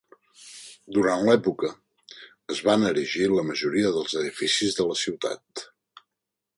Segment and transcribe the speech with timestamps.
[0.95, 1.69] Durant l'època,
[2.55, 5.69] es van erigir la majoria dels edificis de la ciutat.